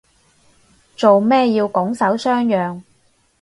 [0.97, 2.81] 做咩要拱手相讓